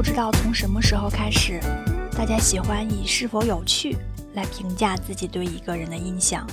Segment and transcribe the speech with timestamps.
[0.00, 1.60] 不知道从什么时候开始，
[2.16, 3.94] 大家喜欢以是否有趣
[4.32, 6.46] 来评价自己对一个人的印象。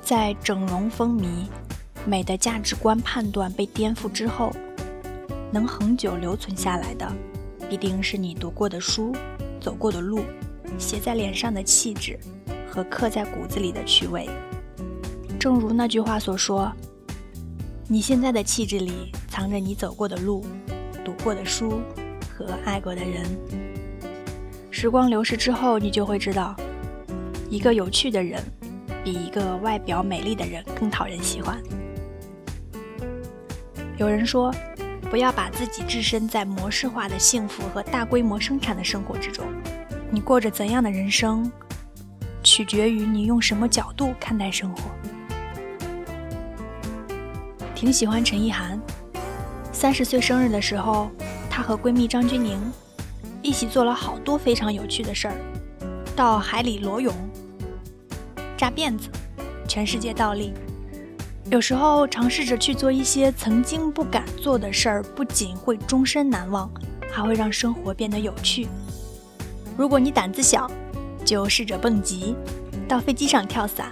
[0.00, 1.48] 在整容风靡、
[2.06, 4.52] 美的价值观判断被颠覆之后，
[5.50, 7.12] 能恒久留存下来的，
[7.68, 9.12] 必定是你读过的书、
[9.60, 10.20] 走过的路、
[10.78, 12.16] 写在脸上的气质
[12.70, 14.30] 和刻在骨子里的趣味。
[15.36, 16.72] 正如那句话所说
[17.90, 20.46] ：“你现在的气质里藏着你走过的路、
[21.04, 21.82] 读过的书
[22.36, 23.24] 和爱过的人。”
[24.70, 26.56] 时光流逝之后，你就会知道，
[27.48, 28.42] 一个有趣的人。
[29.04, 31.62] 比一个外表美丽的人更讨人喜欢。
[33.98, 34.50] 有人说，
[35.10, 39.44] 不要把自己置身在模式化的幸福和大规模生产的生活之中。
[40.10, 41.52] 你过着怎样的人生，
[42.42, 44.90] 取决于你用什么角度看待生活。
[47.74, 48.80] 挺喜欢陈意涵，
[49.70, 51.10] 三十岁生日的时候，
[51.56, 52.58] 她和闺蜜张钧甯
[53.40, 55.36] 一起做了好多非常有趣的事儿，
[56.16, 57.14] 到海里裸泳。
[58.56, 59.08] 扎辫子，
[59.68, 60.52] 全世界倒立。
[61.52, 66.68] 有时候尝试着去做一些曾经不敢做的事儿，不仅会终身难忘，
[67.08, 68.66] 还会让生活变得有趣。
[69.76, 70.68] 如果你胆子小，
[71.24, 72.34] 就试着蹦极，
[72.88, 73.86] 到飞机上跳伞；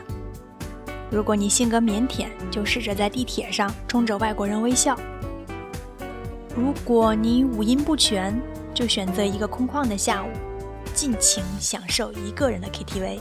[1.12, 4.96] 如果你性格腼腆，就试着在地铁上冲着外国人微笑；
[6.54, 8.38] 如果你五音不全，
[8.74, 10.28] 就选择一个空旷的下午，
[10.94, 13.18] 尽情享受一个人的 KTV。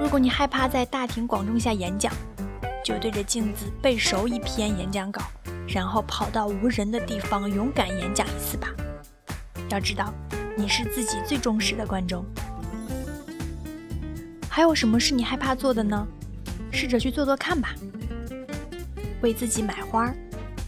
[0.00, 2.12] 如果你害怕在大庭广众下演讲，
[2.84, 5.22] 就对着镜子背熟一篇演讲稿，
[5.68, 8.68] 然后跑到无人的地方勇敢演讲一次吧。
[9.70, 10.12] 要知道，
[10.56, 12.24] 你是自己最忠实的观众。
[14.48, 16.04] 还有什么是你害怕做的呢？
[16.72, 17.72] 试着去做做看吧。
[19.22, 20.12] 为自己买花。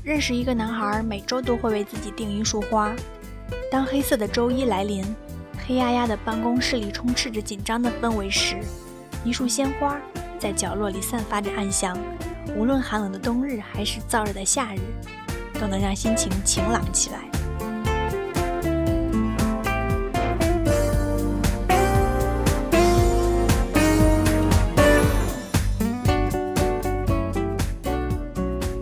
[0.05, 2.95] 认识一个男孩，每周都会为自己订一束花。
[3.71, 5.03] 当黑色的周一来临，
[5.67, 8.59] 黑压压的办公室里充斥着紧张的氛围时。
[9.25, 9.98] 一束鲜花
[10.39, 11.98] 在角落里散发着暗香，
[12.55, 14.79] 无论寒冷的冬日还是燥热的夏日，
[15.59, 17.33] 都能让心情晴朗起来。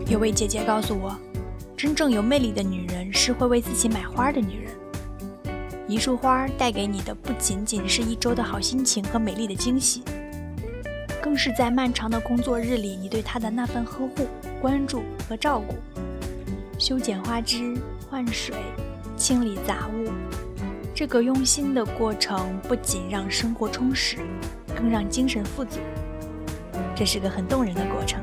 [0.07, 1.17] 有位姐姐告诉我，
[1.77, 4.73] 真正有魅力的女人是会为自己买花的女人。
[5.87, 10.03] 一束花带给你的不仅仅是一周的好心情和美丽的惊喜。
[11.21, 14.27] 更是在漫长的工作日里，你对它的那份呵护、
[14.61, 15.73] 关注和照顾。
[16.77, 17.75] 修剪花枝、
[18.09, 18.55] 换水、
[19.15, 20.11] 清理杂物，
[20.93, 24.17] 这个用心的过程不仅让生活充实，
[24.75, 25.79] 更让精神富足。
[26.93, 28.21] 这是个很动人的过程。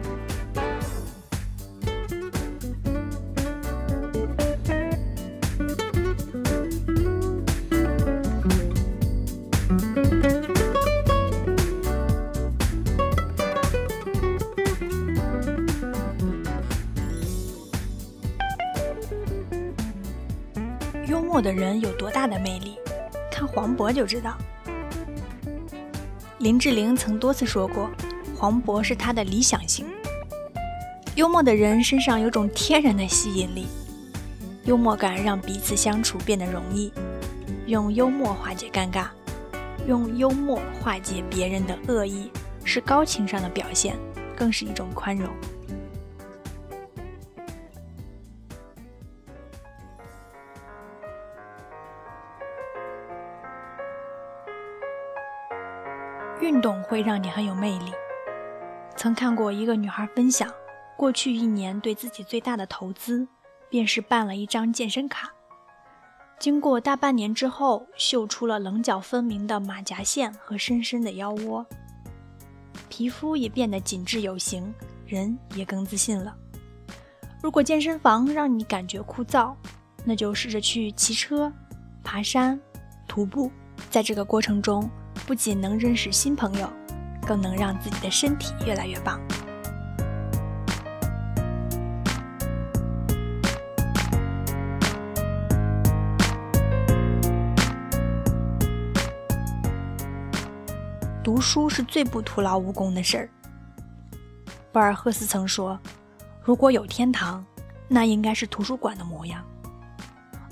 [21.50, 22.78] 的人有多大的魅力，
[23.28, 24.36] 看黄渤就知道。
[26.38, 27.90] 林志玲曾多次说过，
[28.36, 29.84] 黄渤是她的理想型。
[31.16, 33.66] 幽默的人身上有种天然的吸引力，
[34.64, 36.92] 幽默感让彼此相处变得容易。
[37.66, 39.06] 用幽默化解尴尬，
[39.88, 42.30] 用幽默化解别人的恶意，
[42.62, 43.96] 是高情商的表现，
[44.36, 45.28] 更是一种宽容。
[56.60, 57.90] 运动会让你很有魅力。
[58.94, 60.52] 曾看过一个女孩分享，
[60.94, 63.26] 过去一年对自己最大的投资，
[63.70, 65.30] 便是办了一张健身卡。
[66.38, 71.64] 经过大半年之后，秀出了棱角分明的马甲线和深深的腰窝，
[72.90, 74.74] 皮肤也变得紧致有型，
[75.06, 76.36] 人也更自信了。
[77.42, 79.54] 如果健身房让你感觉枯燥，
[80.04, 81.50] 那就试着去骑车、
[82.04, 82.60] 爬山、
[83.08, 83.50] 徒步，
[83.88, 84.86] 在这个过程中。
[85.30, 86.68] 不仅能认识新朋友，
[87.24, 89.20] 更能让自己的身体越来越棒。
[101.22, 103.30] 读书是最不徒劳无功的事儿。
[104.72, 105.78] 博尔赫斯曾说
[106.42, 107.46] ：“如果有天堂，
[107.86, 109.40] 那应该是图书馆的模样。”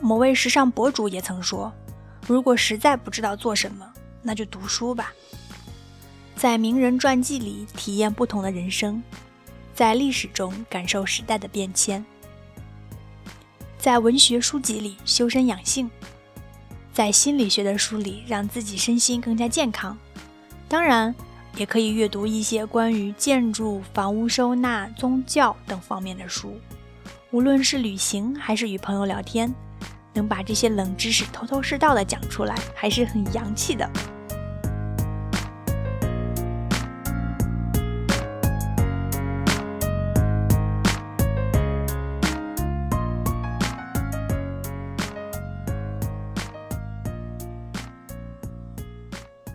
[0.01, 1.73] 某位时尚博主也曾说
[2.29, 3.85] ：“如果实在不知道做什么。”
[4.29, 5.11] 那就读书吧，
[6.37, 9.03] 在名人传记里体验不同的人生，
[9.75, 12.05] 在历史中感受时代的变迁。
[13.79, 15.91] 在文学书籍里修身养性，
[16.93, 19.97] 在心理学的书里让自己身心更加健康。
[20.69, 21.15] 当然，
[21.57, 26.61] 也可以阅读一些关于建筑、房屋收纳、宗教等方面的书。
[27.31, 29.55] 无论是旅行还是与朋友聊天，
[30.13, 33.91] 能把这些冷知识头头是道的讲出来，还是很洋气的。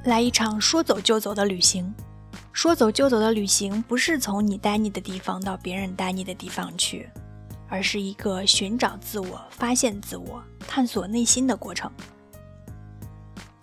[0.04, 1.94] 来一场说走就走的旅行。
[2.52, 7.10] 说走就走的旅行，不是从你待腻的地方到别人待腻的地方去，
[7.68, 11.92] 而是一个寻找自我、发现自我、探索内心的过程。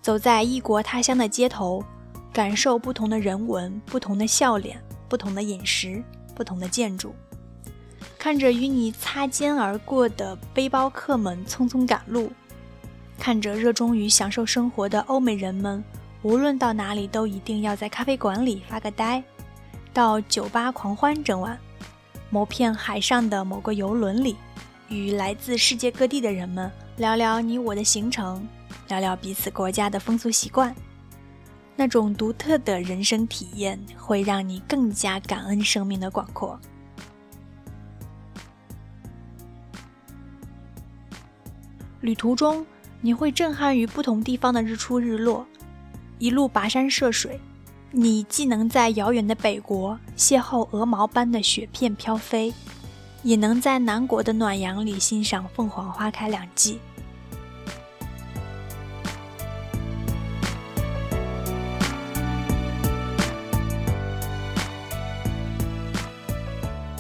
[0.03, 1.85] 走在异国他乡的街头，
[2.33, 6.03] 感受不同的人文、不同的笑脸、不同的饮食、
[6.35, 7.15] 不同的建筑，
[8.19, 12.33] 看着与你擦肩而过的背包客们匆匆赶路，
[13.19, 15.83] 看着热衷于享受生活的欧美人们。
[16.23, 19.23] 无论到哪里，都一定要在咖啡馆里发个呆，
[19.93, 21.59] 到酒吧狂欢整晚，
[22.29, 24.37] 某片海上的某个游轮里，
[24.89, 28.47] 与来自世界各地的人们聊聊你我的行程，
[28.89, 30.75] 聊聊彼此国家的风俗习惯。
[31.75, 36.61] 那种独特的人生体验，会让你更加感恩生命的广阔。
[42.03, 42.67] 旅途中，
[43.01, 45.47] 你会震撼于不同地方的日出日落。
[46.21, 47.41] 一路跋山涉水，
[47.91, 52.53] 你既能在遥远的北国邂逅鹅毛般的雪片飘飞，
[53.23, 56.79] 也能在南国的暖阳里欣赏凤凰花开两季。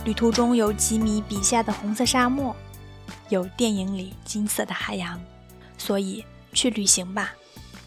[0.07, 2.57] 旅途中有吉米笔下的红色沙漠，
[3.29, 5.21] 有电影里金色的海洋，
[5.77, 6.25] 所以
[6.55, 7.35] 去旅行吧。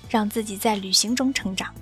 [0.10, 1.74] 让自己在旅行中成长。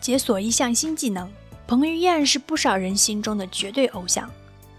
[0.00, 1.30] 解锁一项新技能，
[1.66, 4.28] 彭于晏是不少人心中的绝对偶像。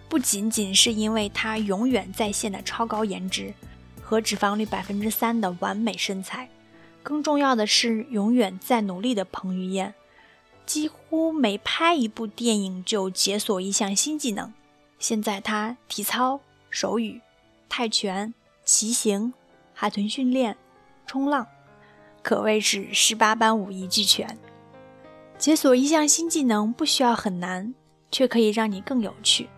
[0.09, 3.51] 不仅仅是因为他永远在线的超高颜值
[4.01, 6.49] 和脂肪率百分之三的完美身材，
[7.01, 9.93] 更重要的是永远在努力的彭于晏。
[10.65, 14.53] 几乎每拍一部电影就解锁一项新技能。
[14.99, 16.39] 现在他体操、
[16.69, 17.21] 手语、
[17.67, 18.33] 泰拳、
[18.63, 19.33] 骑行、
[19.73, 20.55] 海豚训练、
[21.05, 21.45] 冲浪，
[22.21, 24.37] 可谓是十八般武艺俱全。
[25.37, 27.73] 解锁一项新技能不需要很难，
[28.09, 29.49] 却可以让你更有趣。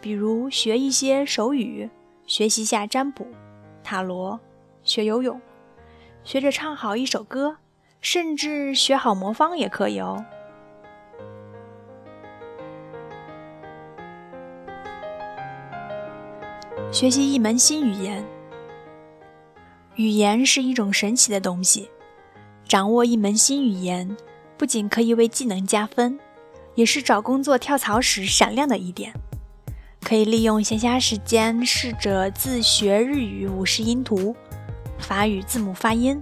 [0.00, 1.88] 比如学一些手语，
[2.26, 3.26] 学习下占卜、
[3.84, 4.40] 塔罗，
[4.82, 5.40] 学游泳，
[6.24, 7.58] 学着唱好一首歌。
[8.04, 10.22] 甚至学好魔方也可以哦。
[16.92, 18.22] 学习一门新语言，
[19.96, 21.88] 语言是一种神奇的东西。
[22.68, 24.14] 掌握一门新语言，
[24.58, 26.20] 不仅可以为技能加分，
[26.74, 29.14] 也是找工作跳槽时闪亮的一点。
[30.02, 34.36] 可以利用闲暇时间试着自学日语五十音图、
[34.98, 36.20] 法语字母发音。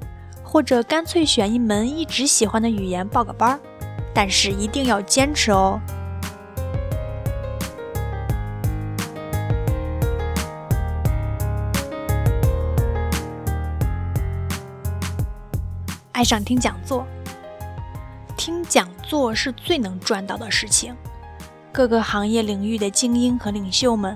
[0.53, 3.61] 或者干脆选一门一直喜欢的语言报个班儿，
[4.15, 5.81] 但是一定要坚持哦。
[16.13, 17.07] 爱上听讲座，
[18.37, 20.95] 听讲座是最能赚到的事情。
[21.73, 24.15] 各个行业领域的精英和领袖们，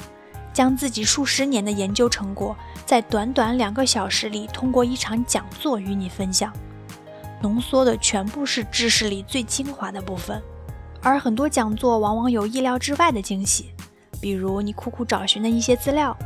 [0.57, 2.57] 将自己数十年的研究成果。
[2.87, 6.51] 在短短两个小时里，通过一场讲座与你分享，
[7.43, 10.43] 浓缩的全部是知识里最精华的部分。
[11.03, 13.75] 而很多讲座往往有意料之外的惊喜，
[14.19, 16.17] 比如你苦苦找寻的一些资料，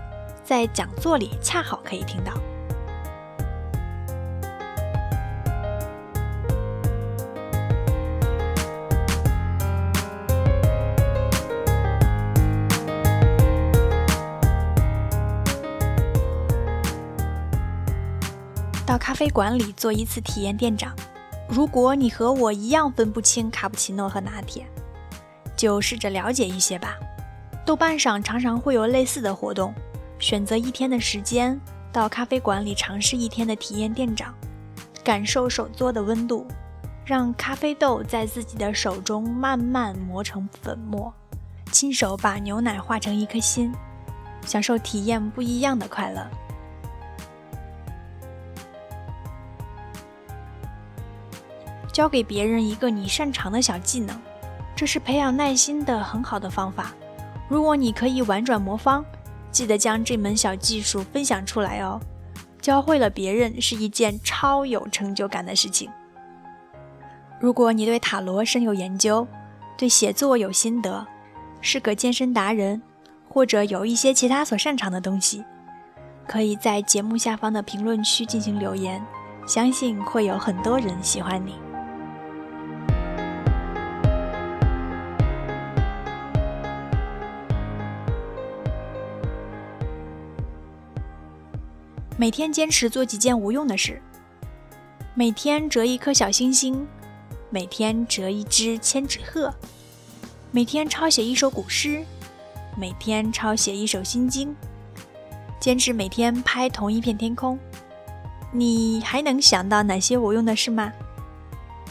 [0.44, 2.32] 在讲座里恰好可以听到。
[18.90, 20.92] 到咖啡馆里做一次体验店长。
[21.48, 24.66] 如果你和我一样分不清卡布奇诺和拿铁，
[25.56, 26.96] 就试着了解一些吧。
[27.64, 29.72] 豆瓣上常常会有类似的活动，
[30.18, 31.56] 选择一天的时间
[31.92, 34.34] 到咖啡馆里尝试一天的体验店长，
[35.04, 36.44] 感受手做的温度，
[37.04, 41.14] 让咖啡豆在自己的手中慢慢磨成粉末，
[41.70, 43.72] 亲手把牛奶化成一颗心，
[44.44, 46.28] 享受体验不一样的快乐。
[52.00, 54.18] 教给别人一个你擅长的小技能，
[54.74, 56.94] 这是培养耐心的很好的方法。
[57.46, 59.04] 如果你可以玩转魔方，
[59.50, 62.00] 记得将这门小技术分享出来哦。
[62.58, 65.90] 教会了别人是一件超有成就感的事情。
[67.38, 69.28] 如果你对塔罗深有研究，
[69.76, 71.06] 对写作有心得，
[71.60, 72.80] 是个健身达人，
[73.28, 75.44] 或者有一些其他所擅长的东西，
[76.26, 79.04] 可以在节目下方的评论区进行留言，
[79.46, 81.56] 相信会有很多人喜欢你。
[92.20, 93.98] 每天坚持做几件无用的事，
[95.14, 96.86] 每天折一颗小星星。
[97.48, 99.50] 每天折一只千纸鹤，
[100.50, 102.04] 每天抄写一首古诗，
[102.76, 104.54] 每天抄写一首心经，
[105.58, 107.58] 坚持每天拍同一片天空。
[108.52, 110.92] 你还能想到哪些无用的事吗？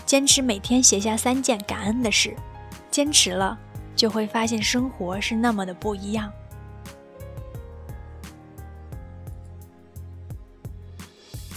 [0.05, 2.37] 坚持每天写下三件感恩的事，
[2.91, 3.57] 坚持了
[3.95, 6.31] 就会发现生活是那么的不一样。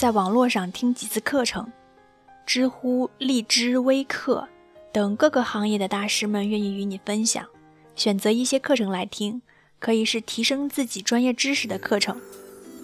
[0.02, 1.70] 在网络上听几次课程。
[2.44, 4.48] 知乎、荔枝、微课
[4.92, 7.46] 等各个行业的大师们愿意与你分享。
[7.94, 9.42] 选择一些课程来听，
[9.78, 12.20] 可以是提升自己专业知识的课程，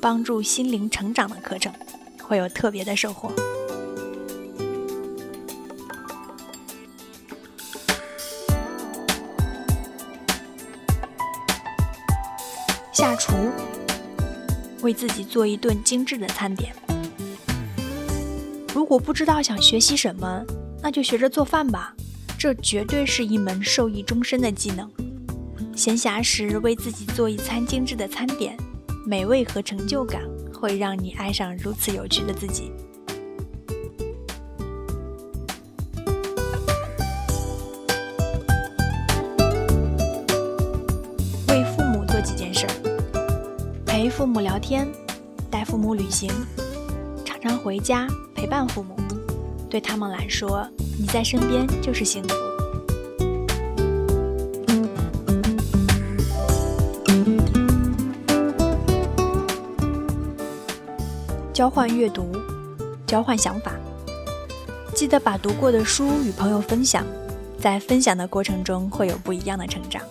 [0.00, 1.72] 帮助心灵成长的课程，
[2.22, 3.32] 会有特别的收获。
[12.92, 13.32] 下厨，
[14.82, 16.72] 为自己做一顿精致的餐点。
[18.88, 20.42] 我不知道想学习什么，
[20.82, 21.94] 那就学着做饭吧，
[22.38, 24.90] 这绝对是一门受益终身的技能。
[25.76, 28.56] 闲暇时为自己做一餐精致的餐点，
[29.04, 30.22] 美味和成就感
[30.54, 32.72] 会让你爱上如此有趣的自己。
[41.48, 42.66] 为父母做几件事：
[43.84, 44.88] 陪父母聊天，
[45.50, 46.30] 带父母旅行。
[47.48, 48.94] 常回家陪伴父母，
[49.70, 52.34] 对他们来说，你在身边就是幸福。
[61.54, 62.30] 交换阅读，
[63.06, 63.72] 交换想法，
[64.94, 67.02] 记得把读过的书与朋友分享，
[67.58, 70.02] 在分享的过程中会有不一样的成长。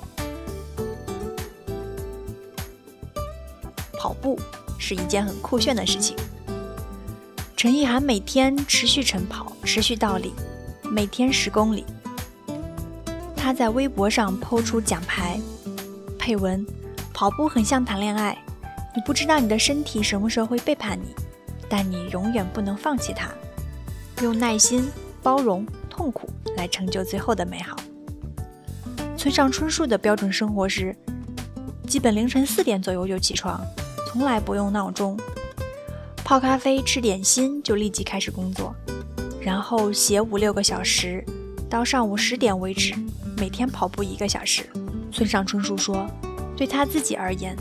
[4.00, 4.40] 跑步
[4.80, 6.18] 是一件很酷炫的事情。
[7.58, 10.32] 陈意涵每天持续晨跑，持续倒立，
[10.84, 11.84] 每天十公里。
[13.36, 15.40] 他在微博上抛出奖牌，
[16.20, 16.64] 配文
[17.12, 18.38] ：“跑步很像谈恋爱，
[18.96, 21.16] 你不知道你的身体什么时候会背叛你，
[21.68, 23.28] 但你永远不能放弃它。
[24.22, 24.88] 用耐心、
[25.24, 27.76] 包容、痛苦来成就最后的美好。”
[29.18, 30.96] 村上春树的标准生活是：
[31.88, 33.60] 基本凌晨四点左右就起床，
[34.12, 35.20] 从来不用闹钟。
[36.28, 38.76] 泡咖啡，吃点心就立即开始工作，
[39.40, 41.24] 然后写五六个小时，
[41.70, 42.94] 到上午十点为止。
[43.38, 44.70] 每天跑步一个小时。
[45.10, 46.06] 村上春树说，
[46.54, 47.56] 对他自己而言，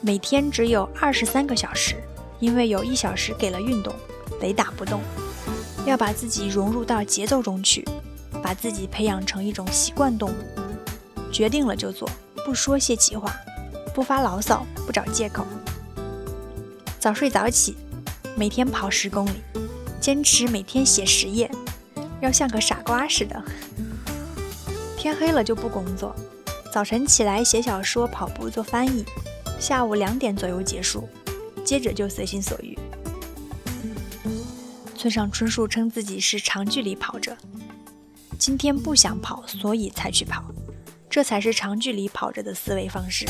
[0.00, 1.96] 每天只有二十三个小时，
[2.40, 3.94] 因为有一小时给了运动，
[4.40, 5.02] 雷打不动。
[5.84, 7.86] 要把自己融入到节奏中去，
[8.42, 11.30] 把自己培养成一种习惯动物。
[11.30, 12.08] 决定了就做，
[12.46, 13.36] 不说泄气话，
[13.94, 15.44] 不发牢骚，不找借口。
[16.98, 17.76] 早睡早起。
[18.38, 19.42] 每天跑十公里，
[19.98, 21.50] 坚持每天写十页，
[22.20, 23.42] 要像个傻瓜似的。
[24.98, 26.14] 天黑了就不工作，
[26.70, 29.06] 早晨起来写小说、跑步、做翻译，
[29.58, 31.08] 下午两点左右结束，
[31.64, 32.78] 接着就随心所欲。
[34.94, 37.34] 村上春树称自己是长距离跑者，
[38.38, 40.44] 今天不想跑，所以才去跑，
[41.08, 43.24] 这才是长距离跑者的思维方式。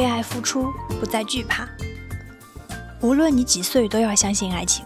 [0.00, 1.68] 为爱付出，不再惧怕。
[3.02, 4.82] 无论你几岁，都要相信爱情。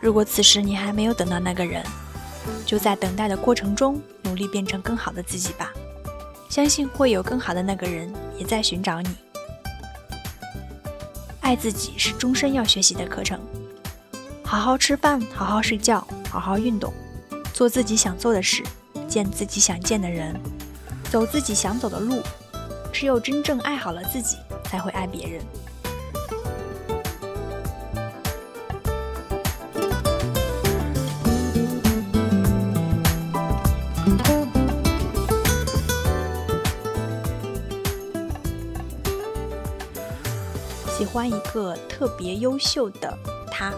[0.00, 1.84] 如果此时你还没有等到那个人，
[2.66, 5.72] 就在等待的过程中努力变成更好的自己吧。
[6.48, 9.08] 相信会有更好的那个人也在寻找你。
[11.40, 13.38] 爱自己是终身要学习的课程。
[14.42, 16.92] 好好吃饭，好好睡觉，好好运动，
[17.52, 18.64] 做自己想做的事，
[19.06, 20.34] 见自己想见的人，
[21.08, 22.20] 走自己想走的路。
[22.94, 25.42] 只有真正爱好了自己才会爱别人。
[40.96, 43.12] 喜欢一个特别优秀的
[43.50, 43.72] 他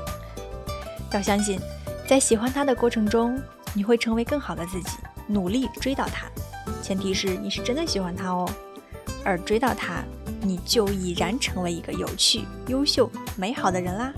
[1.12, 1.58] 要相信
[2.06, 3.42] 在喜欢他的过程中
[3.72, 4.90] 你会成为更好的自己
[5.26, 6.26] 努力追到他。
[6.82, 8.46] 前提是你是真的喜欢他哦。
[9.26, 10.04] 而追到他
[10.40, 14.12] 你就已然成为一个有趣优秀美好的人啦。